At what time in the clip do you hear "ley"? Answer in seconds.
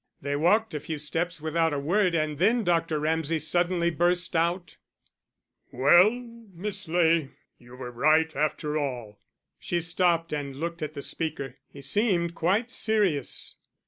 6.87-7.29